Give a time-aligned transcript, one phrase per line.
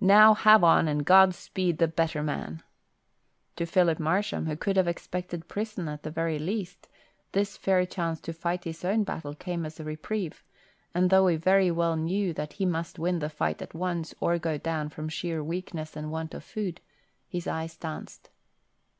[0.00, 2.62] Now have on, and God speed the better man."
[3.56, 6.86] To Philip Marsham, who could have expected prison at the very least,
[7.32, 10.44] this fair chance to fight his own battle came as a reprieve;
[10.94, 14.38] and though he very well knew that he must win the fight at once or
[14.38, 16.80] go down from sheer weakness and want of food,
[17.26, 18.30] his eyes danced.